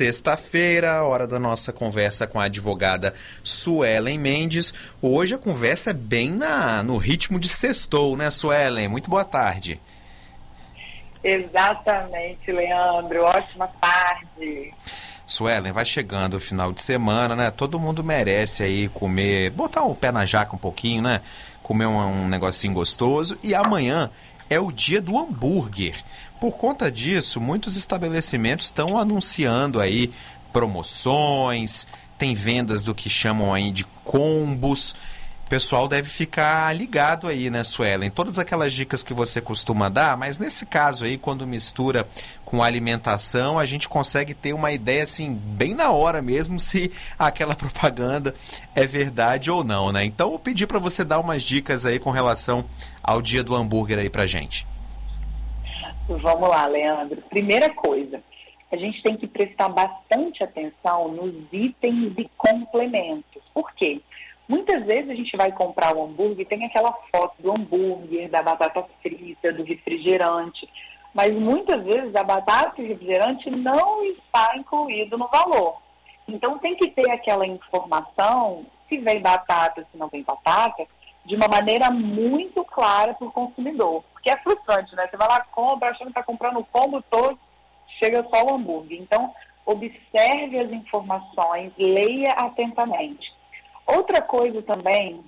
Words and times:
Sexta-feira, 0.00 1.04
hora 1.04 1.26
da 1.26 1.38
nossa 1.38 1.74
conversa 1.74 2.26
com 2.26 2.40
a 2.40 2.44
advogada 2.44 3.12
Suelen 3.44 4.16
Mendes. 4.18 4.72
Hoje 5.02 5.34
a 5.34 5.38
conversa 5.38 5.90
é 5.90 5.92
bem 5.92 6.30
na, 6.30 6.82
no 6.82 6.96
ritmo 6.96 7.38
de 7.38 7.46
sextou, 7.46 8.16
né, 8.16 8.30
Suelen? 8.30 8.88
Muito 8.88 9.10
boa 9.10 9.26
tarde. 9.26 9.78
Exatamente, 11.22 12.50
Leandro. 12.50 13.24
Ótima 13.24 13.68
tarde. 13.78 14.72
Suelen, 15.26 15.70
vai 15.70 15.84
chegando 15.84 16.38
o 16.38 16.40
final 16.40 16.72
de 16.72 16.82
semana, 16.82 17.36
né? 17.36 17.50
Todo 17.50 17.78
mundo 17.78 18.02
merece 18.02 18.62
aí 18.62 18.88
comer, 18.88 19.50
botar 19.50 19.82
o 19.82 19.94
pé 19.94 20.10
na 20.10 20.24
jaca 20.24 20.56
um 20.56 20.58
pouquinho, 20.58 21.02
né? 21.02 21.20
Comer 21.62 21.84
um, 21.84 22.22
um 22.22 22.26
negocinho 22.26 22.72
gostoso. 22.72 23.38
E 23.42 23.54
amanhã 23.54 24.10
é 24.50 24.58
o 24.58 24.72
dia 24.72 25.00
do 25.00 25.16
hambúrguer. 25.16 25.94
Por 26.40 26.56
conta 26.56 26.90
disso, 26.90 27.40
muitos 27.40 27.76
estabelecimentos 27.76 28.66
estão 28.66 28.98
anunciando 28.98 29.80
aí 29.80 30.10
promoções, 30.52 31.86
tem 32.18 32.34
vendas 32.34 32.82
do 32.82 32.94
que 32.94 33.08
chamam 33.08 33.54
aí 33.54 33.70
de 33.70 33.84
combos. 34.04 34.94
Pessoal 35.50 35.88
deve 35.88 36.08
ficar 36.08 36.72
ligado 36.76 37.26
aí, 37.26 37.50
né, 37.50 37.64
Suelen? 37.64 38.08
Todas 38.08 38.38
aquelas 38.38 38.72
dicas 38.72 39.02
que 39.02 39.12
você 39.12 39.40
costuma 39.40 39.88
dar, 39.88 40.16
mas 40.16 40.38
nesse 40.38 40.64
caso 40.64 41.04
aí, 41.04 41.18
quando 41.18 41.44
mistura 41.44 42.06
com 42.44 42.62
alimentação, 42.62 43.58
a 43.58 43.66
gente 43.66 43.88
consegue 43.88 44.32
ter 44.32 44.52
uma 44.52 44.70
ideia, 44.70 45.02
assim, 45.02 45.34
bem 45.34 45.74
na 45.74 45.90
hora 45.90 46.22
mesmo, 46.22 46.56
se 46.62 46.92
aquela 47.18 47.56
propaganda 47.56 48.32
é 48.76 48.86
verdade 48.86 49.50
ou 49.50 49.64
não, 49.64 49.90
né? 49.90 50.04
Então, 50.04 50.30
eu 50.30 50.38
pedi 50.38 50.68
para 50.68 50.78
você 50.78 51.02
dar 51.02 51.18
umas 51.18 51.42
dicas 51.42 51.84
aí 51.84 51.98
com 51.98 52.10
relação 52.10 52.64
ao 53.02 53.20
dia 53.20 53.42
do 53.42 53.52
hambúrguer 53.52 53.98
aí 53.98 54.08
pra 54.08 54.26
gente. 54.26 54.64
Vamos 56.08 56.48
lá, 56.48 56.64
Leandro. 56.68 57.20
Primeira 57.28 57.68
coisa, 57.70 58.22
a 58.70 58.76
gente 58.76 59.02
tem 59.02 59.16
que 59.16 59.26
prestar 59.26 59.68
bastante 59.68 60.44
atenção 60.44 61.08
nos 61.08 61.34
itens 61.52 62.14
de 62.14 62.30
complementos. 62.38 63.42
Por 63.52 63.72
quê? 63.74 64.00
Muitas 64.50 64.84
vezes 64.84 65.08
a 65.08 65.14
gente 65.14 65.36
vai 65.36 65.52
comprar 65.52 65.94
o 65.94 66.02
hambúrguer 66.02 66.40
e 66.40 66.44
tem 66.44 66.64
aquela 66.64 66.92
foto 67.14 67.40
do 67.40 67.52
hambúrguer, 67.52 68.28
da 68.28 68.42
batata 68.42 68.84
frita, 69.00 69.52
do 69.52 69.62
refrigerante, 69.62 70.68
mas 71.14 71.32
muitas 71.32 71.80
vezes 71.84 72.12
a 72.16 72.24
batata 72.24 72.82
e 72.82 72.84
o 72.84 72.88
refrigerante 72.88 73.48
não 73.48 74.02
está 74.02 74.56
incluído 74.56 75.16
no 75.16 75.28
valor. 75.28 75.80
Então 76.26 76.58
tem 76.58 76.74
que 76.74 76.90
ter 76.90 77.08
aquela 77.12 77.46
informação, 77.46 78.66
se 78.88 78.98
vem 78.98 79.22
batata, 79.22 79.86
se 79.88 79.96
não 79.96 80.08
vem 80.08 80.24
batata, 80.24 80.84
de 81.24 81.36
uma 81.36 81.46
maneira 81.46 81.88
muito 81.88 82.64
clara 82.64 83.14
para 83.14 83.28
o 83.28 83.30
consumidor. 83.30 84.02
Porque 84.12 84.30
é 84.30 84.36
frustrante, 84.38 84.96
né? 84.96 85.06
Você 85.08 85.16
vai 85.16 85.28
lá, 85.28 85.44
compra, 85.52 85.90
achando 85.90 86.06
que 86.06 86.18
está 86.18 86.24
comprando 86.24 86.58
o 86.58 86.64
combo 86.64 87.00
todo, 87.02 87.38
chega 88.00 88.26
só 88.28 88.44
o 88.46 88.54
hambúrguer. 88.56 89.00
Então, 89.00 89.32
observe 89.64 90.58
as 90.58 90.72
informações, 90.72 91.72
leia 91.78 92.32
atentamente. 92.32 93.38
Outra 93.86 94.22
coisa 94.22 94.62
também 94.62 95.22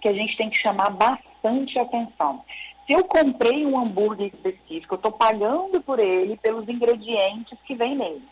que 0.00 0.08
a 0.08 0.12
gente 0.12 0.36
tem 0.36 0.50
que 0.50 0.58
chamar 0.58 0.90
bastante 0.90 1.78
atenção. 1.78 2.44
Se 2.86 2.92
eu 2.92 3.04
comprei 3.04 3.64
um 3.64 3.78
hambúrguer 3.78 4.32
específico, 4.34 4.94
eu 4.94 4.96
estou 4.96 5.12
pagando 5.12 5.80
por 5.80 6.00
ele 6.00 6.36
pelos 6.36 6.68
ingredientes 6.68 7.56
que 7.64 7.76
vem 7.76 7.94
nele. 7.94 8.22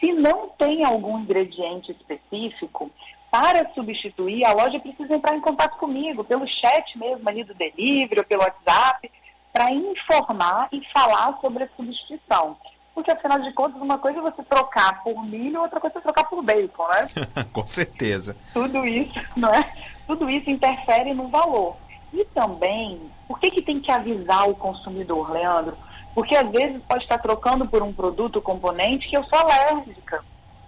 Se 0.00 0.12
não 0.12 0.48
tem 0.48 0.84
algum 0.84 1.18
ingrediente 1.20 1.92
específico, 1.92 2.90
para 3.30 3.70
substituir, 3.74 4.44
a 4.44 4.52
loja 4.52 4.80
precisa 4.80 5.14
entrar 5.14 5.36
em 5.36 5.40
contato 5.40 5.76
comigo, 5.78 6.24
pelo 6.24 6.46
chat 6.46 6.96
mesmo 6.98 7.28
ali 7.28 7.44
do 7.44 7.54
delivery, 7.54 8.20
ou 8.20 8.24
pelo 8.24 8.42
WhatsApp, 8.42 9.10
para 9.52 9.72
informar 9.72 10.68
e 10.72 10.82
falar 10.92 11.38
sobre 11.40 11.64
a 11.64 11.68
substituição. 11.76 12.56
Porque, 12.96 13.10
afinal 13.10 13.38
de 13.40 13.52
contas, 13.52 13.82
uma 13.82 13.98
coisa 13.98 14.20
é 14.20 14.22
você 14.22 14.42
trocar 14.42 15.02
por 15.02 15.22
milho, 15.22 15.60
outra 15.60 15.78
coisa 15.78 15.98
é 15.98 16.00
trocar 16.00 16.24
por 16.24 16.42
bacon, 16.42 16.88
né? 16.88 17.44
Com 17.52 17.66
certeza. 17.66 18.34
Tudo 18.54 18.86
isso, 18.86 19.20
não 19.36 19.50
é? 19.50 19.70
Tudo 20.06 20.30
isso 20.30 20.48
interfere 20.48 21.12
no 21.12 21.28
valor. 21.28 21.76
E 22.10 22.24
também, 22.24 22.98
por 23.28 23.38
que, 23.38 23.50
que 23.50 23.60
tem 23.60 23.80
que 23.80 23.92
avisar 23.92 24.48
o 24.48 24.54
consumidor, 24.54 25.30
Leandro? 25.30 25.76
Porque 26.14 26.34
às 26.34 26.50
vezes 26.50 26.80
pode 26.88 27.02
estar 27.02 27.18
trocando 27.18 27.68
por 27.68 27.82
um 27.82 27.92
produto, 27.92 28.40
componente, 28.40 29.10
que 29.10 29.16
eu 29.18 29.24
sou 29.24 29.40
alérgica, 29.40 30.24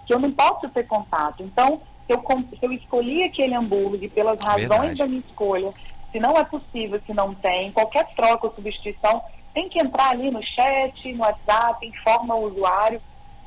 que 0.06 0.12
eu 0.12 0.18
não 0.18 0.30
posso 0.30 0.68
ter 0.68 0.86
contato. 0.86 1.42
Então, 1.42 1.80
se 2.06 2.12
eu, 2.12 2.22
se 2.50 2.58
eu 2.60 2.72
escolhi 2.74 3.22
aquele 3.22 3.54
hambúrguer 3.54 4.10
pelas 4.10 4.38
razões 4.38 4.68
Verdade. 4.68 4.94
da 4.96 5.06
minha 5.06 5.22
escolha, 5.26 5.72
se 6.12 6.20
não 6.20 6.36
é 6.36 6.44
possível, 6.44 7.00
se 7.06 7.14
não 7.14 7.34
tem, 7.34 7.72
qualquer 7.72 8.06
troca 8.14 8.48
ou 8.48 8.54
substituição, 8.54 9.22
tem 9.54 9.68
que 9.68 9.80
entrar 9.80 10.10
ali 10.10 10.30
no 10.30 10.42
chat, 10.42 11.12
no 11.12 11.22
WhatsApp, 11.22 11.86
informa 11.86 12.34
o 12.34 12.46
usuário 12.46 13.00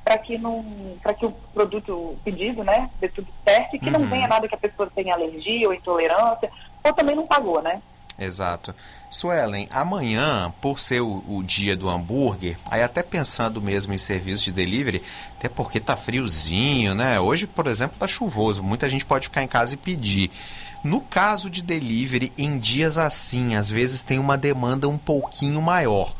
para 0.03 0.17
que 0.17 0.37
não, 0.37 0.65
para 1.01 1.13
que 1.13 1.25
o 1.25 1.31
produto 1.53 2.17
pedido, 2.23 2.63
né, 2.63 2.89
dê 2.99 3.07
tudo 3.07 3.27
certo 3.43 3.75
e 3.75 3.79
que 3.79 3.85
uhum. 3.85 3.99
não 3.99 4.07
venha 4.07 4.27
nada 4.27 4.47
que 4.47 4.55
a 4.55 4.57
pessoa 4.57 4.89
tenha 4.93 5.13
alergia 5.13 5.67
ou 5.67 5.73
intolerância, 5.73 6.49
ou 6.83 6.93
também 6.93 7.15
não 7.15 7.25
pagou, 7.25 7.61
né? 7.61 7.81
Exato. 8.19 8.75
Suelen, 9.09 9.67
amanhã, 9.71 10.53
por 10.61 10.79
ser 10.79 11.01
o, 11.01 11.23
o, 11.27 11.43
dia 11.43 11.75
do 11.75 11.89
hambúrguer, 11.89 12.57
aí 12.69 12.83
até 12.83 13.01
pensando 13.01 13.61
mesmo 13.61 13.93
em 13.93 13.97
serviço 13.97 14.45
de 14.45 14.51
delivery, 14.51 15.01
até 15.37 15.49
porque 15.49 15.79
tá 15.79 15.95
friozinho, 15.95 16.93
né? 16.93 17.19
Hoje, 17.19 17.47
por 17.47 17.67
exemplo, 17.67 17.97
tá 17.97 18.07
chuvoso, 18.07 18.61
muita 18.61 18.87
gente 18.87 19.05
pode 19.05 19.27
ficar 19.27 19.41
em 19.41 19.47
casa 19.47 19.73
e 19.73 19.77
pedir. 19.77 20.29
No 20.83 21.01
caso 21.01 21.49
de 21.49 21.61
delivery, 21.61 22.33
em 22.37 22.57
dias 22.57 22.97
assim, 22.97 23.55
às 23.55 23.69
vezes 23.69 24.03
tem 24.03 24.17
uma 24.17 24.37
demanda 24.37 24.87
um 24.87 24.97
pouquinho 24.97 25.61
maior. 25.61 26.13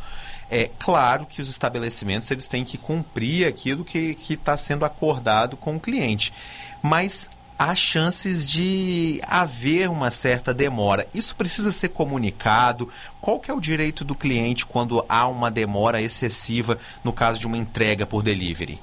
É 0.50 0.70
claro 0.78 1.26
que 1.26 1.42
os 1.42 1.50
estabelecimentos 1.50 2.30
eles 2.30 2.48
têm 2.48 2.64
que 2.64 2.78
cumprir 2.78 3.48
aquilo 3.48 3.86
que 3.86 4.18
está 4.30 4.58
sendo 4.58 4.84
acordado 4.84 5.56
com 5.56 5.78
o 5.78 5.80
cliente. 5.80 6.34
Mas 6.84 7.30
há 7.58 7.74
chances 7.74 8.50
de 8.50 9.22
haver 9.26 9.90
uma 9.90 10.12
certa 10.12 10.54
demora. 10.54 11.08
Isso 11.14 11.36
precisa 11.36 11.72
ser 11.72 11.90
comunicado. 11.90 12.90
Qual 13.22 13.40
que 13.40 13.50
é 13.50 13.54
o 13.54 13.62
direito 13.62 14.04
do 14.04 14.16
cliente 14.16 14.66
quando 14.66 15.06
há 15.08 15.28
uma 15.28 15.50
demora 15.50 16.02
excessiva 16.02 16.78
no 17.04 17.14
caso 17.14 17.40
de 17.40 17.48
uma 17.48 17.58
entrega 17.58 18.06
por 18.06 18.22
delivery? 18.22 18.82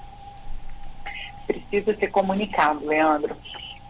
Precisa 1.46 1.94
ser 1.98 2.08
comunicado, 2.08 2.86
Leandro. 2.86 3.36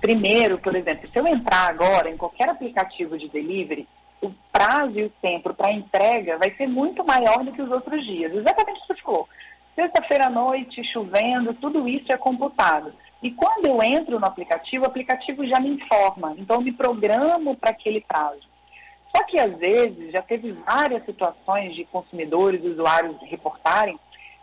Primeiro, 0.01 0.59
por 0.59 0.75
exemplo, 0.77 1.09
se 1.11 1.19
eu 1.19 1.27
entrar 1.27 1.69
agora 1.69 2.09
em 2.09 2.17
qualquer 2.17 2.49
aplicativo 2.49 3.19
de 3.19 3.29
delivery, 3.29 3.89
o 4.21 4.31
prazo 4.53 4.99
e 4.99 5.05
o 5.05 5.11
tempo 5.23 5.53
para 5.55 5.73
entrega 5.73 6.39
vai 6.39 6.55
ser 6.55 6.67
muito 6.67 7.05
maior 7.05 7.45
do 7.45 7.53
que 7.53 7.63
os 7.63 7.71
outros 7.71 8.05
dias. 8.05 8.33
Exatamente 8.33 8.79
o 8.79 8.81
que 8.83 8.95
você 8.95 9.03
falou. 9.03 9.29
Sexta-feira 9.75 10.27
à 10.27 10.31
noite, 10.31 10.83
chovendo, 10.93 11.55
tudo 11.55 11.89
isso 11.89 12.13
é 12.13 12.17
computado. 12.17 12.93
E 13.23 13.31
quando 13.31 13.67
eu 13.67 13.83
entro 13.83 14.19
no 14.19 14.27
aplicativo, 14.27 14.85
o 14.85 14.89
aplicativo 14.89 15.47
já 15.47 15.59
me 15.59 15.71
informa, 15.71 16.35
então 16.39 16.57
eu 16.57 16.63
me 16.63 16.73
programo 16.73 17.57
para 17.57 17.71
aquele 17.71 18.01
prazo. 18.01 18.49
Só 19.15 19.25
que 19.25 19.39
às 19.39 19.57
vezes 19.57 20.13
já 20.13 20.23
teve 20.23 20.53
várias 20.53 21.05
situações 21.05 21.75
de 21.75 21.85
consumidores, 21.85 22.65
usuários 22.65 23.17
reportarem 23.23 23.99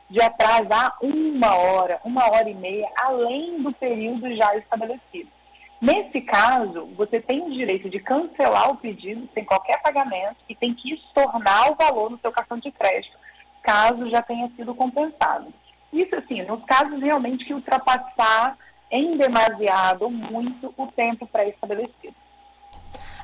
de 0.09 0.21
atrasar 0.21 0.97
uma 1.01 1.55
hora, 1.55 1.99
uma 2.03 2.29
hora 2.29 2.49
e 2.49 2.53
meia, 2.53 2.89
além 2.97 3.61
do 3.61 3.71
período 3.71 4.33
já 4.35 4.55
estabelecido. 4.57 5.34
Nesse 5.85 6.19
caso, 6.19 6.88
você 6.97 7.22
tem 7.22 7.44
o 7.44 7.51
direito 7.51 7.88
de 7.88 8.00
cancelar 8.00 8.72
o 8.72 8.75
pedido 8.75 9.29
sem 9.35 9.46
qualquer 9.46 9.79
pagamento 9.84 10.38
e 10.50 10.56
tem 10.56 10.73
que 10.73 10.96
estornar 10.96 11.72
o 11.72 11.75
valor 11.75 12.09
no 12.09 12.18
seu 12.18 12.31
cartão 12.31 12.57
de 12.57 12.72
crédito, 12.72 13.16
caso 13.62 14.09
já 14.09 14.19
tenha 14.19 14.50
sido 14.56 14.74
compensado. 14.74 15.53
Isso, 15.94 16.16
assim, 16.16 16.41
nos 16.41 16.66
casos 16.66 17.00
realmente 17.00 17.45
que 17.45 17.53
ultrapassar 17.53 18.57
em 18.90 19.16
demasiado 19.16 20.09
muito 20.09 20.74
o 20.75 20.88
tempo 20.88 21.28
pré-estabelecido. 21.28 22.16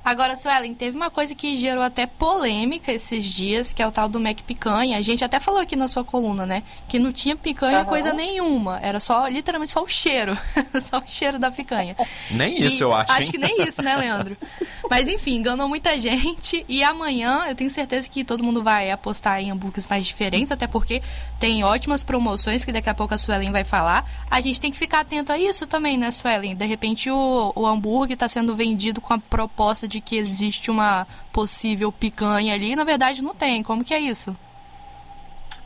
Agora, 0.04 0.36
Suelen, 0.36 0.74
teve 0.74 0.98
uma 0.98 1.12
coisa 1.12 1.36
que 1.36 1.56
gerou 1.56 1.84
até 1.84 2.08
polêmica 2.08 2.92
esses 2.92 3.24
dias, 3.24 3.72
que 3.72 3.82
é 3.82 3.88
o 3.88 3.92
tal 3.92 4.10
do 4.10 4.20
Mac 4.20 4.42
Picanha. 4.42 4.98
A 4.98 5.02
gente 5.02 5.24
até 5.24 5.40
falou 5.40 5.62
aqui 5.62 5.76
na 5.76 5.88
sua 5.88 6.04
coluna, 6.04 6.46
né? 6.46 6.64
Que 6.88 6.98
não 6.98 7.12
tinha 7.12 7.36
picanha 7.36 7.80
uhum. 7.80 7.86
coisa 7.86 8.12
nenhuma. 8.12 8.80
Era 8.82 9.00
só, 9.00 9.28
literalmente, 9.28 9.72
só 9.72 9.84
o 9.84 9.88
cheiro. 9.88 10.36
só 10.82 11.00
o 11.00 11.04
cheiro 11.06 11.38
da 11.38 11.52
picanha. 11.52 11.96
Nem 12.32 12.62
isso, 12.62 12.78
e 12.78 12.82
eu 12.82 12.94
acho. 12.94 13.12
Acho 13.12 13.22
hein? 13.22 13.32
que 13.32 13.38
nem 13.38 13.62
isso, 13.64 13.82
né, 13.82 13.96
Leandro? 13.96 14.36
Mas 14.90 15.08
enfim, 15.08 15.38
enganou 15.38 15.70
muita 15.70 15.98
gente. 15.98 16.66
E 16.68 16.84
amanhã 16.84 17.46
eu 17.48 17.56
tenho 17.56 17.70
certeza 17.70 18.10
que 18.10 18.24
todo 18.24 18.44
mundo 18.44 18.64
vai 18.64 18.92
apostar 18.92 19.40
em 19.40 19.52
hambúrgueres 19.52 19.88
mais 19.88 20.06
diferentes, 20.06 20.52
até 20.52 20.68
porque 20.68 21.02
tem 21.40 21.64
ótimas 21.64 22.04
promoções 22.04 22.66
que 22.66 22.72
daqui 22.72 22.90
a 22.90 22.94
pouco 22.94 23.14
a 23.14 23.18
Suelen 23.18 23.52
vai 23.52 23.64
falar. 23.64 24.10
A 24.30 24.42
gente 24.42 24.60
tem 24.60 24.72
que 24.72 24.78
ficar 24.78 25.02
atento 25.02 25.32
a 25.32 25.38
isso 25.38 25.66
também, 25.66 25.98
né, 25.98 26.12
Suelen? 26.12 26.56
De 26.56 26.66
repente 26.66 27.10
o, 27.10 27.54
o 27.56 27.66
hambúrguer 27.66 28.16
está 28.16 28.28
sendo 28.28 28.56
vendido 28.56 29.00
com 29.00 29.14
a 29.14 29.20
proposta 29.20 29.88
de 29.92 30.02
que 30.02 30.18
existe 30.18 30.72
uma 30.72 31.06
possível 31.34 31.92
picanha 31.92 32.54
ali, 32.54 32.76
na 32.76 32.84
verdade 32.84 33.22
não 33.22 33.36
tem. 33.36 33.62
Como 33.62 33.84
que 33.84 33.94
é 33.94 34.00
isso? 34.00 34.36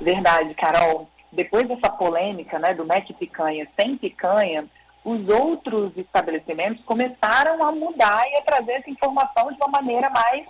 Verdade, 0.01 0.53
Carol. 0.55 1.07
Depois 1.31 1.67
dessa 1.67 1.89
polêmica, 1.89 2.57
né, 2.57 2.73
do 2.73 2.85
Mac 2.85 3.05
picanha 3.19 3.67
sem 3.79 3.95
picanha, 3.97 4.65
os 5.03 5.27
outros 5.29 5.95
estabelecimentos 5.95 6.83
começaram 6.83 7.63
a 7.63 7.71
mudar 7.71 8.23
e 8.27 8.37
a 8.37 8.41
trazer 8.41 8.73
essa 8.73 8.89
informação 8.89 9.51
de 9.51 9.57
uma 9.57 9.67
maneira 9.67 10.09
mais 10.09 10.45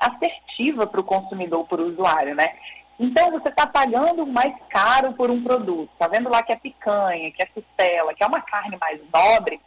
assertiva 0.00 0.86
para 0.86 1.00
o 1.00 1.04
consumidor, 1.04 1.66
para 1.66 1.82
o 1.82 1.88
usuário, 1.88 2.34
né? 2.34 2.54
Então 2.98 3.30
você 3.30 3.48
está 3.48 3.66
pagando 3.66 4.26
mais 4.26 4.54
caro 4.70 5.12
por 5.12 5.30
um 5.30 5.42
produto. 5.42 5.90
Está 5.92 6.08
vendo 6.08 6.30
lá 6.30 6.42
que 6.42 6.52
é 6.52 6.56
picanha, 6.56 7.30
que 7.30 7.42
é 7.42 7.46
costela, 7.46 8.14
que 8.14 8.24
é 8.24 8.26
uma 8.26 8.40
carne 8.40 8.76
mais 8.80 9.00
nobre. 9.12 9.60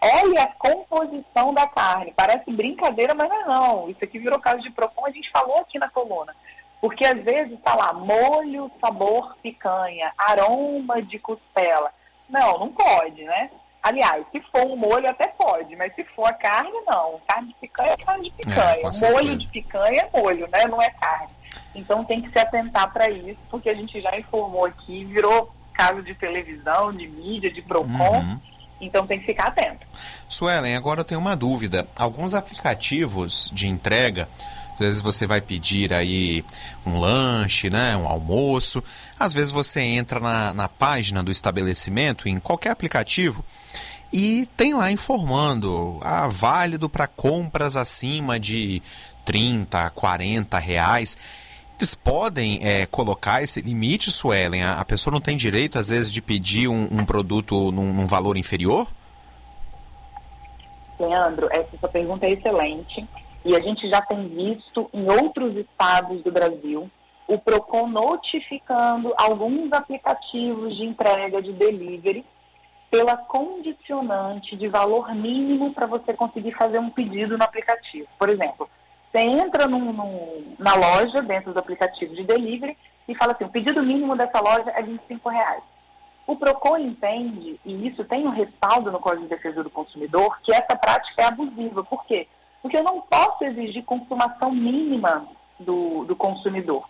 Olha 0.00 0.44
a 0.44 0.46
composição 0.46 1.52
da 1.52 1.66
carne. 1.66 2.12
Parece 2.16 2.50
brincadeira, 2.52 3.14
mas 3.14 3.28
não 3.28 3.36
é 3.36 3.44
não. 3.44 3.90
Isso 3.90 4.02
aqui 4.02 4.18
virou 4.18 4.38
caso 4.38 4.62
de 4.62 4.70
Procon, 4.70 5.06
a 5.06 5.10
gente 5.10 5.30
falou 5.30 5.58
aqui 5.58 5.78
na 5.78 5.88
coluna. 5.88 6.34
Porque 6.80 7.04
às 7.04 7.20
vezes 7.22 7.54
está 7.54 7.74
lá 7.74 7.92
molho, 7.92 8.70
sabor 8.80 9.36
picanha, 9.42 10.12
aroma 10.16 11.02
de 11.02 11.18
costela. 11.18 11.92
Não, 12.28 12.58
não 12.58 12.68
pode, 12.68 13.24
né? 13.24 13.50
Aliás, 13.82 14.24
se 14.30 14.40
for 14.52 14.66
um 14.66 14.76
molho 14.76 15.08
até 15.08 15.28
pode, 15.28 15.74
mas 15.76 15.94
se 15.94 16.04
for 16.04 16.26
a 16.26 16.32
carne, 16.32 16.80
não. 16.86 17.20
Carne 17.26 17.48
de 17.48 17.54
picanha 17.54 17.92
é 17.92 17.96
carne 17.96 18.24
de 18.24 18.36
picanha. 18.36 18.82
É, 18.82 19.10
molho 19.10 19.36
de 19.36 19.48
picanha 19.48 20.02
é 20.02 20.20
molho, 20.20 20.48
né? 20.48 20.66
Não 20.66 20.80
é 20.80 20.90
carne. 20.90 21.32
Então 21.74 22.04
tem 22.04 22.20
que 22.20 22.30
se 22.30 22.38
atentar 22.38 22.92
para 22.92 23.08
isso, 23.08 23.38
porque 23.50 23.70
a 23.70 23.74
gente 23.74 24.00
já 24.00 24.16
informou 24.18 24.66
aqui, 24.66 25.04
virou 25.04 25.52
caso 25.72 26.02
de 26.02 26.14
televisão, 26.14 26.92
de 26.92 27.06
mídia, 27.06 27.50
de 27.50 27.62
PROCON. 27.62 28.18
Uhum. 28.18 28.40
Então 28.80 29.06
tem 29.06 29.18
que 29.18 29.26
ficar 29.26 29.48
atento. 29.48 29.86
Suelen, 30.28 30.76
agora 30.76 31.00
eu 31.00 31.04
tenho 31.04 31.20
uma 31.20 31.36
dúvida. 31.36 31.86
Alguns 31.96 32.34
aplicativos 32.34 33.50
de 33.52 33.66
entrega, 33.66 34.28
às 34.72 34.78
vezes 34.78 35.00
você 35.00 35.26
vai 35.26 35.40
pedir 35.40 35.92
aí 35.92 36.44
um 36.86 36.98
lanche, 36.98 37.68
né, 37.68 37.96
um 37.96 38.06
almoço. 38.06 38.82
Às 39.18 39.32
vezes 39.32 39.50
você 39.50 39.80
entra 39.80 40.20
na, 40.20 40.52
na 40.54 40.68
página 40.68 41.22
do 41.22 41.32
estabelecimento, 41.32 42.28
em 42.28 42.38
qualquer 42.38 42.70
aplicativo, 42.70 43.44
e 44.12 44.48
tem 44.56 44.74
lá 44.74 44.90
informando, 44.90 45.98
ah, 46.02 46.28
válido 46.28 46.88
para 46.88 47.06
compras 47.06 47.76
acima 47.76 48.38
de 48.38 48.80
30, 49.24 49.90
40 49.90 50.58
reais. 50.58 51.18
Eles 51.78 51.94
podem 51.94 52.58
é, 52.60 52.86
colocar 52.86 53.40
esse 53.40 53.60
limite, 53.60 54.10
Suelen? 54.10 54.64
A, 54.64 54.84
pessoa 54.84 55.12
não 55.12 55.20
tem 55.20 55.36
direito, 55.36 55.78
às 55.78 55.90
vezes, 55.90 56.10
de 56.10 56.20
pedir 56.20 56.66
um, 56.66 56.88
um 56.90 57.04
produto 57.04 57.70
num, 57.70 57.92
num, 57.92 58.06
valor 58.06 58.36
inferior? 58.36 58.88
Leandro, 60.98 61.48
essa 61.52 61.86
pergunta 61.86 62.26
é 62.26 62.32
excelente. 62.32 63.06
E 63.44 63.54
a 63.54 63.60
gente 63.60 63.88
já 63.88 64.02
tem 64.02 64.26
visto 64.26 64.90
em 64.92 65.08
outros 65.08 65.56
estados 65.56 66.20
do 66.24 66.32
Brasil 66.32 66.90
o 67.28 67.38
PROCON 67.38 67.86
notificando 67.86 69.12
alguns 69.16 69.70
aplicativos 69.72 70.74
de 70.76 70.82
entrega 70.82 71.40
de 71.40 71.52
delivery 71.52 72.24
pela 72.90 73.16
condicionante 73.16 74.56
de 74.56 74.66
valor 74.66 75.14
mínimo 75.14 75.72
para 75.74 75.86
você 75.86 76.12
conseguir 76.14 76.52
fazer 76.52 76.78
um 76.78 76.90
pedido 76.90 77.38
no 77.38 77.44
aplicativo. 77.44 78.08
Por 78.18 78.30
exemplo, 78.30 78.68
você 79.10 79.20
entra 79.20 79.66
num, 79.66 79.92
num, 79.92 80.54
na 80.58 80.74
loja, 80.74 81.22
dentro 81.22 81.52
do 81.52 81.58
aplicativo 81.58 82.14
de 82.14 82.24
delivery, 82.24 82.76
e 83.06 83.14
fala 83.14 83.32
assim, 83.32 83.44
o 83.44 83.48
pedido 83.48 83.82
mínimo 83.82 84.14
dessa 84.16 84.40
loja 84.40 84.70
é 84.70 84.82
25 84.82 85.28
reais. 85.28 85.62
O 86.26 86.36
PROCON 86.36 86.76
entende, 86.76 87.58
e 87.64 87.88
isso 87.88 88.04
tem 88.04 88.26
um 88.26 88.30
respaldo 88.30 88.92
no 88.92 89.00
Código 89.00 89.22
de 89.22 89.30
Defesa 89.30 89.64
do 89.64 89.70
Consumidor, 89.70 90.38
que 90.42 90.52
essa 90.52 90.76
prática 90.76 91.22
é 91.22 91.24
abusiva. 91.24 91.82
Por 91.82 92.04
quê? 92.04 92.28
Porque 92.60 92.76
eu 92.76 92.82
não 92.82 93.00
posso 93.00 93.44
exigir 93.44 93.82
consumação 93.84 94.50
mínima 94.50 95.26
do, 95.58 96.04
do 96.04 96.14
consumidor. 96.14 96.86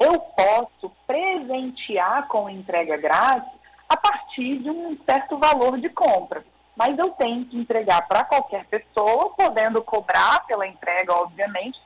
Eu 0.00 0.18
posso 0.18 0.90
presentear 1.06 2.26
com 2.26 2.50
entrega 2.50 2.96
grátis 2.96 3.52
a 3.88 3.96
partir 3.96 4.58
de 4.58 4.68
um 4.68 4.98
certo 5.06 5.38
valor 5.38 5.78
de 5.78 5.88
compra 5.88 6.44
mas 6.76 6.98
eu 6.98 7.10
tenho 7.10 7.44
que 7.44 7.58
entregar 7.58 8.06
para 8.08 8.24
qualquer 8.24 8.64
pessoa, 8.66 9.30
podendo 9.30 9.82
cobrar 9.82 10.44
pela 10.46 10.66
entrega, 10.66 11.12
obviamente, 11.12 11.80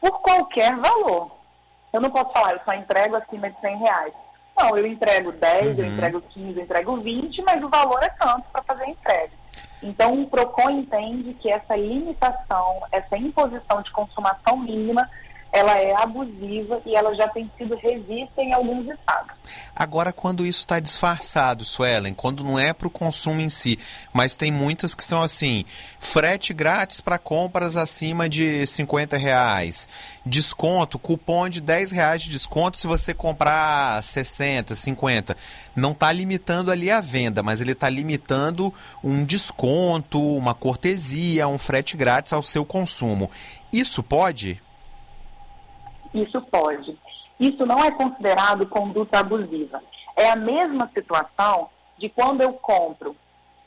por 0.00 0.20
qualquer 0.20 0.76
valor. 0.76 1.30
Eu 1.92 2.00
não 2.00 2.10
posso 2.10 2.32
falar, 2.32 2.52
eu 2.52 2.60
só 2.64 2.72
entrego 2.74 3.16
acima 3.16 3.50
de 3.50 3.60
100 3.60 3.78
reais. 3.78 4.14
Não, 4.56 4.76
eu 4.76 4.86
entrego 4.86 5.32
10, 5.32 5.78
uhum. 5.78 5.84
eu 5.84 5.92
entrego 5.92 6.20
15, 6.20 6.58
eu 6.58 6.64
entrego 6.64 6.96
20, 7.00 7.42
mas 7.42 7.62
o 7.62 7.68
valor 7.68 8.02
é 8.02 8.08
tanto 8.08 8.44
para 8.50 8.62
fazer 8.62 8.84
a 8.84 8.90
entrega. 8.90 9.32
Então, 9.82 10.20
o 10.20 10.28
PROCON 10.28 10.70
entende 10.70 11.34
que 11.34 11.50
essa 11.50 11.76
limitação, 11.76 12.80
essa 12.90 13.16
imposição 13.16 13.80
de 13.82 13.92
consumação 13.92 14.56
mínima, 14.56 15.08
ela 15.52 15.76
é 15.78 15.94
abusiva 15.94 16.80
e 16.84 16.94
ela 16.94 17.14
já 17.14 17.28
tem 17.28 17.50
sido 17.56 17.74
revista 17.76 18.42
em 18.42 18.52
alguns 18.52 18.86
estados. 18.88 19.32
Agora, 19.74 20.12
quando 20.12 20.44
isso 20.44 20.60
está 20.60 20.78
disfarçado, 20.78 21.64
Suelen, 21.64 22.12
quando 22.12 22.44
não 22.44 22.58
é 22.58 22.72
para 22.72 22.88
o 22.88 22.90
consumo 22.90 23.40
em 23.40 23.48
si, 23.48 23.78
mas 24.12 24.36
tem 24.36 24.52
muitas 24.52 24.94
que 24.94 25.02
são 25.02 25.22
assim, 25.22 25.64
frete 25.98 26.52
grátis 26.52 27.00
para 27.00 27.18
compras 27.18 27.76
acima 27.76 28.28
de 28.28 28.66
50 28.66 29.16
reais, 29.16 29.88
desconto, 30.24 30.98
cupom 30.98 31.48
de 31.48 31.60
10 31.60 31.92
reais 31.92 32.22
de 32.22 32.30
desconto 32.30 32.78
se 32.78 32.86
você 32.86 33.14
comprar 33.14 34.02
60, 34.02 34.74
50. 34.74 35.36
Não 35.74 35.92
está 35.92 36.12
limitando 36.12 36.70
ali 36.70 36.90
a 36.90 37.00
venda, 37.00 37.42
mas 37.42 37.60
ele 37.60 37.72
está 37.72 37.88
limitando 37.88 38.72
um 39.02 39.24
desconto, 39.24 40.20
uma 40.20 40.54
cortesia, 40.54 41.48
um 41.48 41.58
frete 41.58 41.96
grátis 41.96 42.32
ao 42.32 42.42
seu 42.42 42.64
consumo. 42.64 43.30
Isso 43.72 44.02
pode? 44.02 44.60
Isso 46.12 46.40
pode. 46.42 46.98
Isso 47.38 47.64
não 47.64 47.82
é 47.84 47.90
considerado 47.90 48.66
conduta 48.66 49.20
abusiva. 49.20 49.82
É 50.16 50.30
a 50.30 50.36
mesma 50.36 50.90
situação 50.92 51.68
de 51.96 52.08
quando 52.08 52.40
eu 52.40 52.52
compro 52.54 53.16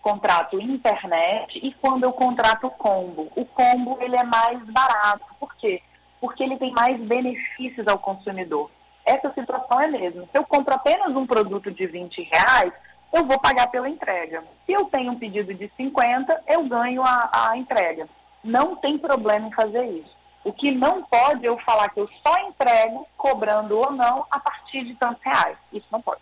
contrato 0.01 0.59
internet 0.59 1.59
e 1.61 1.71
quando 1.73 2.03
eu 2.03 2.11
contrato 2.11 2.69
combo. 2.71 3.31
O 3.35 3.45
combo 3.45 3.97
ele 4.01 4.15
é 4.15 4.23
mais 4.23 4.59
barato. 4.65 5.25
Por 5.39 5.55
quê? 5.55 5.81
Porque 6.19 6.43
ele 6.43 6.57
tem 6.57 6.71
mais 6.71 6.99
benefícios 6.99 7.87
ao 7.87 7.99
consumidor. 7.99 8.69
Essa 9.05 9.31
situação 9.33 9.79
é 9.79 9.87
mesmo. 9.87 10.27
Se 10.31 10.37
eu 10.37 10.43
compro 10.43 10.73
apenas 10.73 11.15
um 11.15 11.25
produto 11.25 11.71
de 11.71 11.87
20 11.87 12.29
reais, 12.31 12.73
eu 13.13 13.25
vou 13.25 13.39
pagar 13.39 13.67
pela 13.67 13.89
entrega. 13.89 14.43
Se 14.65 14.71
eu 14.71 14.85
tenho 14.85 15.11
um 15.11 15.19
pedido 15.19 15.53
de 15.53 15.71
50, 15.77 16.43
eu 16.47 16.63
ganho 16.65 17.03
a, 17.03 17.49
a 17.49 17.57
entrega. 17.57 18.07
Não 18.43 18.75
tem 18.75 18.97
problema 18.97 19.47
em 19.47 19.53
fazer 19.53 19.85
isso. 19.85 20.20
O 20.43 20.51
que 20.51 20.71
não 20.71 21.03
pode 21.03 21.45
eu 21.45 21.57
falar 21.59 21.89
que 21.89 21.99
eu 21.99 22.09
só 22.25 22.39
entrego, 22.47 23.07
cobrando 23.15 23.77
ou 23.77 23.91
não, 23.91 24.25
a 24.31 24.39
partir 24.39 24.83
de 24.83 24.95
tantos 24.95 25.23
reais. 25.23 25.57
Isso 25.71 25.85
não 25.91 26.01
pode. 26.01 26.21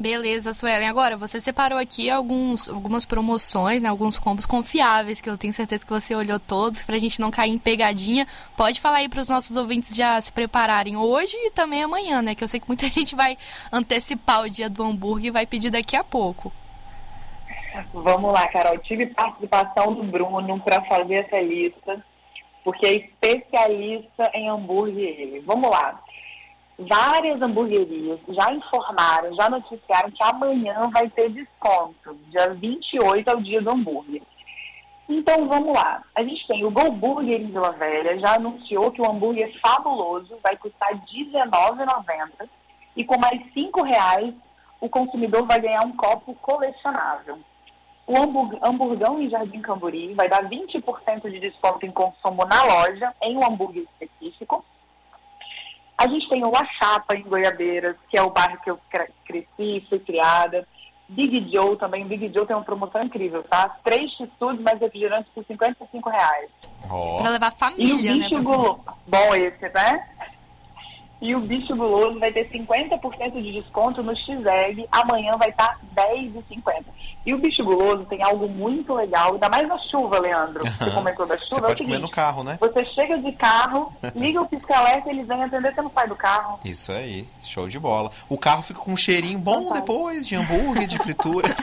Beleza, 0.00 0.54
Suelen. 0.54 0.88
Agora, 0.88 1.14
você 1.14 1.38
separou 1.38 1.78
aqui 1.78 2.08
alguns, 2.08 2.70
algumas 2.70 3.04
promoções, 3.04 3.82
né, 3.82 3.88
alguns 3.90 4.18
combos 4.18 4.46
confiáveis, 4.46 5.20
que 5.20 5.28
eu 5.28 5.36
tenho 5.36 5.52
certeza 5.52 5.84
que 5.84 5.92
você 5.92 6.14
olhou 6.14 6.40
todos, 6.40 6.82
para 6.82 6.96
a 6.96 6.98
gente 6.98 7.20
não 7.20 7.30
cair 7.30 7.50
em 7.50 7.58
pegadinha. 7.58 8.26
Pode 8.56 8.80
falar 8.80 8.96
aí 8.96 9.10
para 9.10 9.20
os 9.20 9.28
nossos 9.28 9.58
ouvintes 9.58 9.94
já 9.94 10.18
se 10.18 10.32
prepararem 10.32 10.96
hoje 10.96 11.36
e 11.36 11.50
também 11.50 11.82
amanhã, 11.82 12.22
né? 12.22 12.34
Que 12.34 12.42
eu 12.42 12.48
sei 12.48 12.58
que 12.58 12.66
muita 12.66 12.88
gente 12.90 13.14
vai 13.14 13.36
antecipar 13.70 14.40
o 14.40 14.48
dia 14.48 14.70
do 14.70 14.82
hambúrguer 14.82 15.26
e 15.26 15.30
vai 15.30 15.44
pedir 15.44 15.68
daqui 15.68 15.94
a 15.94 16.02
pouco. 16.02 16.50
Vamos 17.92 18.32
lá, 18.32 18.48
Carol. 18.48 18.78
Tive 18.78 19.06
participação 19.08 19.92
do 19.92 20.02
Bruno 20.02 20.58
para 20.60 20.80
fazer 20.86 21.26
essa 21.26 21.40
lista 21.42 22.02
porque 22.64 22.86
é 22.86 22.94
especialista 22.94 24.30
em 24.34 24.48
hambúrguer. 24.48 25.42
Vamos 25.44 25.70
lá. 25.70 26.00
Várias 26.78 27.42
hamburguerias 27.42 28.18
já 28.28 28.52
informaram, 28.52 29.34
já 29.34 29.50
noticiaram 29.50 30.10
que 30.10 30.22
amanhã 30.22 30.88
vai 30.90 31.08
ter 31.10 31.28
desconto. 31.30 32.14
Dia 32.30 32.54
28 32.54 33.28
é 33.28 33.34
o 33.34 33.42
dia 33.42 33.60
do 33.60 33.70
hambúrguer. 33.70 34.22
Então 35.06 35.46
vamos 35.48 35.74
lá. 35.74 36.02
A 36.14 36.22
gente 36.22 36.46
tem 36.46 36.64
o 36.64 36.70
Go 36.70 36.90
Burger 36.92 37.40
em 37.40 37.50
Vila 37.50 37.72
Velha, 37.72 38.18
já 38.18 38.36
anunciou 38.36 38.90
que 38.92 39.02
o 39.02 39.10
hambúrguer 39.10 39.52
fabuloso 39.60 40.38
vai 40.42 40.56
custar 40.56 40.90
R$19,90 40.90 42.48
e 42.96 43.04
com 43.04 43.18
mais 43.18 43.40
R$ 43.54 43.70
reais 43.84 44.34
o 44.80 44.88
consumidor 44.88 45.46
vai 45.46 45.60
ganhar 45.60 45.82
um 45.82 45.94
copo 45.94 46.34
colecionável. 46.36 47.38
O 48.10 48.66
hamburgão 48.66 49.22
em 49.22 49.30
Jardim 49.30 49.60
Camburi 49.60 50.12
vai 50.14 50.28
dar 50.28 50.42
20% 50.42 51.30
de 51.30 51.38
desconto 51.38 51.86
em 51.86 51.92
consumo 51.92 52.44
na 52.44 52.60
loja, 52.64 53.14
em 53.22 53.36
um 53.36 53.46
hambúrguer 53.46 53.84
específico. 53.84 54.64
A 55.96 56.08
gente 56.08 56.28
tem 56.28 56.44
o 56.44 56.50
A 56.56 56.64
Chapa 56.64 57.14
em 57.14 57.22
Goiabeiras, 57.22 57.94
que 58.08 58.18
é 58.18 58.22
o 58.22 58.30
bairro 58.30 58.58
que 58.64 58.70
eu 58.70 58.80
cresci, 59.24 59.86
fui 59.88 60.00
criada. 60.00 60.66
Big 61.08 61.52
Joe 61.52 61.76
também. 61.76 62.04
Big 62.04 62.32
Joe 62.34 62.44
tem 62.44 62.56
uma 62.56 62.64
promoção 62.64 63.00
incrível, 63.00 63.44
tá? 63.44 63.76
Três 63.84 64.10
x-tudo 64.16 64.60
mais 64.60 64.80
refrigerantes 64.80 65.30
por 65.32 65.44
55 65.44 66.10
reais. 66.10 66.50
Oh. 66.90 67.18
Pra 67.18 67.30
levar 67.30 67.52
família, 67.52 67.92
e 67.92 67.92
o 67.92 68.18
bicho 68.18 68.38
né? 68.38 68.42
Gulo... 68.42 68.84
Bom 69.06 69.34
esse, 69.36 69.68
né? 69.68 70.08
E 71.20 71.34
o 71.34 71.40
bicho 71.40 71.76
guloso 71.76 72.18
vai 72.18 72.32
ter 72.32 72.48
50% 72.50 73.42
de 73.42 73.52
desconto 73.52 74.02
no 74.02 74.16
X-Egg. 74.16 74.86
Amanhã 74.90 75.36
vai 75.36 75.50
estar 75.50 75.78
tá 75.94 76.02
10,50. 76.08 76.84
E 77.26 77.34
o 77.34 77.38
bicho 77.38 77.62
guloso 77.62 78.06
tem 78.06 78.22
algo 78.22 78.48
muito 78.48 78.94
legal, 78.94 79.34
ainda 79.34 79.48
mais 79.50 79.68
na 79.68 79.78
chuva, 79.90 80.18
Leandro. 80.18 80.62
Você 80.64 80.90
comentou 80.90 81.26
da 81.26 81.36
chuva. 81.36 81.48
Você 81.50 81.58
é 81.58 81.62
pode 81.62 81.78
seguinte, 81.78 81.96
comer 81.96 82.06
no 82.06 82.10
carro, 82.10 82.42
né? 82.42 82.56
Você 82.58 82.84
chega 82.86 83.18
de 83.18 83.32
carro, 83.32 83.92
liga 84.16 84.40
o 84.40 84.48
pisca-alerta, 84.48 85.10
eles 85.10 85.26
vêm 85.26 85.44
atender, 85.44 85.74
você 85.74 85.82
não 85.82 85.90
sai 85.90 86.08
do 86.08 86.16
carro. 86.16 86.58
Isso 86.64 86.90
aí, 86.92 87.28
show 87.42 87.68
de 87.68 87.78
bola. 87.78 88.10
O 88.26 88.38
carro 88.38 88.62
fica 88.62 88.80
com 88.80 88.92
um 88.92 88.96
cheirinho 88.96 89.38
bom 89.38 89.70
depois 89.70 90.26
de 90.26 90.34
hambúrguer, 90.34 90.86
de 90.86 90.98
fritura. 90.98 91.54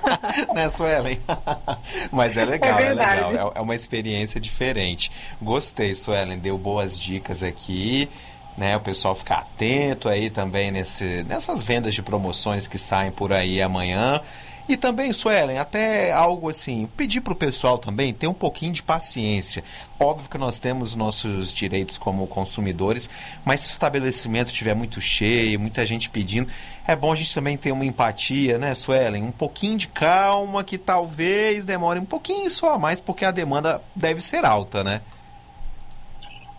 né, 0.54 0.70
Suelen? 0.70 1.20
Mas 2.10 2.38
é 2.38 2.46
legal, 2.46 2.78
é, 2.78 2.86
é 2.86 2.94
legal. 2.94 3.52
É, 3.54 3.58
é 3.58 3.60
uma 3.60 3.74
experiência 3.74 4.40
diferente. 4.40 5.12
Gostei, 5.42 5.94
Suelen, 5.94 6.38
deu 6.38 6.56
boas 6.56 6.98
dicas 6.98 7.42
aqui. 7.42 8.08
Né? 8.56 8.76
O 8.76 8.80
pessoal 8.80 9.14
ficar 9.14 9.38
atento 9.38 10.08
aí 10.08 10.30
também 10.30 10.70
nesse, 10.70 11.24
nessas 11.24 11.62
vendas 11.62 11.94
de 11.94 12.02
promoções 12.02 12.66
que 12.66 12.78
saem 12.78 13.10
por 13.10 13.32
aí 13.32 13.60
amanhã. 13.62 14.20
E 14.68 14.76
também, 14.76 15.12
Suelen, 15.12 15.58
até 15.58 16.12
algo 16.12 16.48
assim, 16.48 16.88
pedir 16.96 17.20
para 17.20 17.32
o 17.32 17.36
pessoal 17.36 17.78
também 17.78 18.14
ter 18.14 18.28
um 18.28 18.34
pouquinho 18.34 18.72
de 18.72 18.82
paciência. 18.82 19.62
Óbvio 19.98 20.30
que 20.30 20.38
nós 20.38 20.60
temos 20.60 20.94
nossos 20.94 21.52
direitos 21.52 21.98
como 21.98 22.26
consumidores, 22.28 23.10
mas 23.44 23.60
se 23.60 23.70
o 23.70 23.72
estabelecimento 23.72 24.46
estiver 24.46 24.74
muito 24.74 25.00
cheio, 25.00 25.58
muita 25.58 25.84
gente 25.84 26.08
pedindo, 26.08 26.48
é 26.86 26.94
bom 26.94 27.12
a 27.12 27.16
gente 27.16 27.34
também 27.34 27.56
ter 27.56 27.72
uma 27.72 27.84
empatia, 27.84 28.56
né, 28.56 28.74
Suelen? 28.74 29.24
Um 29.24 29.32
pouquinho 29.32 29.76
de 29.76 29.88
calma, 29.88 30.62
que 30.62 30.78
talvez 30.78 31.64
demore 31.64 31.98
um 31.98 32.04
pouquinho 32.04 32.50
só 32.50 32.74
a 32.74 32.78
mais, 32.78 33.00
porque 33.00 33.24
a 33.24 33.32
demanda 33.32 33.82
deve 33.96 34.20
ser 34.20 34.44
alta, 34.44 34.84
né? 34.84 35.00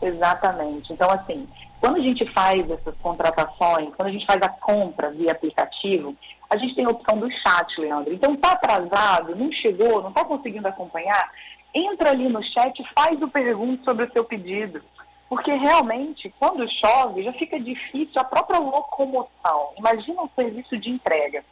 Exatamente. 0.03 0.91
Então, 0.91 1.09
assim, 1.09 1.47
quando 1.79 1.95
a 1.95 2.01
gente 2.01 2.25
faz 2.33 2.69
essas 2.69 2.95
contratações, 2.97 3.93
quando 3.95 4.09
a 4.09 4.11
gente 4.11 4.25
faz 4.25 4.41
a 4.41 4.49
compra 4.49 5.11
via 5.11 5.31
aplicativo, 5.31 6.15
a 6.49 6.57
gente 6.57 6.75
tem 6.75 6.85
a 6.85 6.89
opção 6.89 7.17
do 7.17 7.31
chat, 7.31 7.79
Leandro. 7.79 8.13
Então, 8.13 8.33
está 8.33 8.51
atrasado, 8.51 9.35
não 9.35 9.51
chegou, 9.51 10.01
não 10.01 10.09
está 10.09 10.25
conseguindo 10.25 10.67
acompanhar, 10.67 11.31
entra 11.73 12.11
ali 12.11 12.27
no 12.27 12.43
chat 12.43 12.77
e 12.79 12.93
faz 12.93 13.21
o 13.21 13.27
pergunta 13.27 13.83
sobre 13.85 14.05
o 14.05 14.11
seu 14.11 14.25
pedido. 14.25 14.81
Porque 15.29 15.53
realmente, 15.53 16.31
quando 16.37 16.69
chove, 16.69 17.23
já 17.23 17.33
fica 17.33 17.59
difícil 17.59 18.21
a 18.21 18.23
própria 18.25 18.59
locomoção. 18.59 19.73
Imagina 19.77 20.21
um 20.21 20.29
serviço 20.35 20.77
de 20.77 20.89
entrega. 20.89 21.43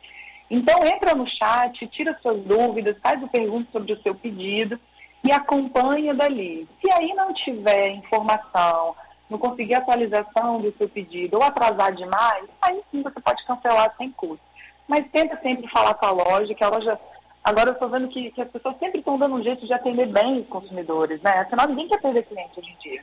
Então, 0.49 0.85
entra 0.85 1.15
no 1.15 1.25
chat, 1.27 1.87
tira 1.87 2.19
suas 2.21 2.41
dúvidas, 2.41 2.97
faz 3.01 3.23
o 3.23 3.27
pergunta 3.27 3.71
sobre 3.71 3.93
o 3.93 4.01
seu 4.01 4.13
pedido 4.13 4.77
e 5.23 5.31
acompanha 5.31 6.13
dali. 6.13 6.67
Se 6.81 6.91
aí 6.91 7.13
não 7.13 7.33
tiver 7.33 7.89
informação, 7.89 8.95
não 9.29 9.37
conseguir 9.37 9.75
atualização 9.75 10.59
do 10.59 10.73
seu 10.77 10.89
pedido 10.89 11.37
ou 11.37 11.43
atrasar 11.43 11.93
demais, 11.93 12.45
aí 12.61 12.81
sim 12.91 13.01
você 13.01 13.19
pode 13.19 13.45
cancelar 13.45 13.93
sem 13.97 14.11
custo 14.11 14.51
mas 14.91 15.05
tenta 15.09 15.39
sempre 15.41 15.69
falar 15.69 15.93
com 15.93 16.05
a 16.05 16.11
loja, 16.11 16.53
que 16.53 16.63
a 16.63 16.67
loja. 16.67 16.99
Agora 17.41 17.69
eu 17.69 17.73
estou 17.73 17.89
vendo 17.89 18.09
que, 18.09 18.29
que, 18.31 18.41
as 18.41 18.49
pessoas 18.49 18.75
sempre 18.77 18.99
estão 18.99 19.17
dando 19.17 19.35
um 19.35 19.41
jeito 19.41 19.65
de 19.65 19.73
atender 19.73 20.05
bem 20.07 20.41
os 20.41 20.47
consumidores, 20.47 21.21
né? 21.21 21.31
Afinal, 21.39 21.65
ninguém 21.69 21.87
quer 21.87 22.01
perder 22.01 22.23
cliente 22.23 22.59
hoje 22.59 22.69
em 22.69 22.83
dia. 22.83 23.01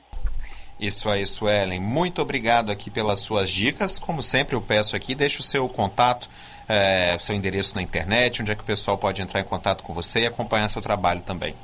Isso 0.78 1.08
aí, 1.08 1.26
Suelen. 1.26 1.80
Muito 1.80 2.20
obrigado 2.20 2.70
aqui 2.70 2.90
pelas 2.90 3.20
suas 3.20 3.50
dicas. 3.50 3.98
Como 3.98 4.22
sempre, 4.22 4.54
eu 4.54 4.60
peço 4.60 4.94
aqui, 4.94 5.14
deixe 5.14 5.40
o 5.40 5.42
seu 5.42 5.66
contato, 5.66 6.28
é, 6.68 7.16
o 7.16 7.20
seu 7.20 7.34
endereço 7.34 7.74
na 7.74 7.80
internet, 7.80 8.42
onde 8.42 8.52
é 8.52 8.54
que 8.54 8.62
o 8.62 8.66
pessoal 8.66 8.98
pode 8.98 9.22
entrar 9.22 9.40
em 9.40 9.44
contato 9.44 9.82
com 9.82 9.94
você 9.94 10.20
e 10.20 10.26
acompanhar 10.26 10.68
seu 10.68 10.82
trabalho 10.82 11.22
também. 11.22 11.56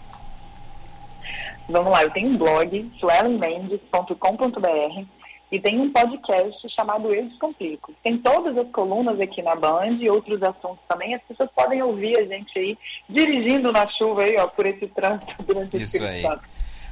Vamos 1.68 1.92
lá, 1.92 2.02
eu 2.02 2.10
tenho 2.10 2.28
um 2.28 2.36
blog, 2.36 2.92
suelenmendes.com.br 3.00 5.04
e 5.50 5.60
tem 5.60 5.80
um 5.80 5.90
podcast 5.90 6.68
chamado 6.74 7.14
Eu 7.14 7.26
Descomplico. 7.26 7.92
Tem 8.02 8.18
todas 8.18 8.56
as 8.58 8.68
colunas 8.70 9.20
aqui 9.20 9.40
na 9.40 9.54
Band 9.54 9.96
e 10.00 10.10
outros 10.10 10.42
assuntos 10.42 10.80
também. 10.88 11.14
As 11.14 11.22
pessoas 11.22 11.48
podem 11.54 11.82
ouvir 11.82 12.18
a 12.18 12.24
gente 12.24 12.58
aí 12.58 12.76
dirigindo 13.08 13.70
na 13.70 13.86
chuva 13.88 14.22
aí, 14.22 14.36
ó, 14.36 14.48
por 14.48 14.66
esse 14.66 14.86
trânsito 14.88 15.42
durante 15.42 15.76
Isso 15.76 15.96
esse 15.96 16.04
aí. 16.04 16.24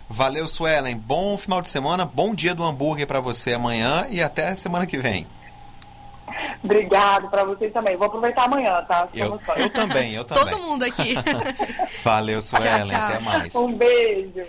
Valeu, 0.09 0.47
Suelen. 0.47 0.97
Bom 0.97 1.37
final 1.37 1.61
de 1.61 1.71
semana, 1.71 2.05
bom 2.05 2.35
dia 2.35 2.55
do 2.55 2.63
hambúrguer 2.63 3.07
para 3.07 3.19
você 3.19 3.55
amanhã 3.55 4.07
e 4.11 4.23
até 4.23 4.55
semana 4.55 4.87
que 4.87 4.99
vem. 4.99 5.27
Obrigado 6.63 7.29
para 7.29 7.45
vocês 7.45 7.73
também. 7.73 7.97
Vou 7.97 8.07
aproveitar 8.07 8.45
amanhã, 8.45 8.81
tá? 8.83 9.09
Eu, 9.13 9.41
eu 9.57 9.71
também, 9.71 10.15
eu 10.15 10.23
também. 10.25 10.45
Todo 10.45 10.63
mundo 10.63 10.85
aqui. 10.85 11.15
Valeu, 12.05 12.41
Suelen. 12.41 12.71
Tchau, 12.71 12.87
tchau. 12.87 13.01
Até 13.01 13.19
mais. 13.19 13.55
Um 13.57 13.73
beijo. 13.73 14.45